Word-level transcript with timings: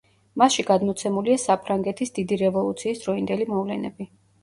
მასში 0.41 0.63
გადმოცემულია 0.69 1.43
საფრანგეთის 1.45 2.17
დიდი 2.19 2.43
რევოლუციის 2.47 3.07
დროინდელი 3.07 3.51
მოვლენები. 3.57 4.15